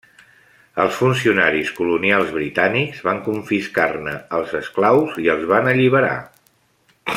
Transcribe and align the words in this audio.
Els 0.83 0.93
funcionaris 1.01 1.73
colonials 1.79 2.31
britànics 2.37 3.03
van 3.09 3.21
confiscar-ne 3.29 4.17
els 4.39 4.57
esclaus 4.63 5.21
i 5.27 5.31
els 5.35 5.49
van 5.55 5.71
alliberar. 5.75 6.15